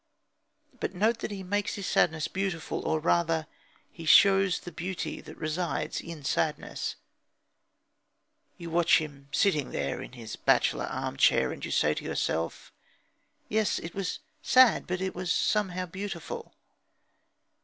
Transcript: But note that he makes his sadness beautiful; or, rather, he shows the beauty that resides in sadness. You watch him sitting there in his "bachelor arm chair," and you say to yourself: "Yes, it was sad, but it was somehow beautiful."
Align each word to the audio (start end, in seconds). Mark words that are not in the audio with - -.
But 0.79 0.95
note 0.95 1.19
that 1.19 1.29
he 1.29 1.43
makes 1.43 1.75
his 1.75 1.85
sadness 1.85 2.27
beautiful; 2.27 2.83
or, 2.87 2.99
rather, 2.99 3.45
he 3.91 4.03
shows 4.05 4.61
the 4.61 4.71
beauty 4.71 5.21
that 5.21 5.37
resides 5.37 6.01
in 6.01 6.23
sadness. 6.23 6.95
You 8.57 8.71
watch 8.71 8.97
him 8.97 9.29
sitting 9.31 9.69
there 9.69 10.01
in 10.01 10.13
his 10.13 10.35
"bachelor 10.37 10.85
arm 10.87 11.17
chair," 11.17 11.51
and 11.51 11.63
you 11.63 11.69
say 11.69 11.93
to 11.93 12.03
yourself: 12.03 12.73
"Yes, 13.47 13.77
it 13.77 13.93
was 13.93 14.17
sad, 14.41 14.87
but 14.87 15.01
it 15.01 15.13
was 15.13 15.31
somehow 15.31 15.85
beautiful." 15.85 16.51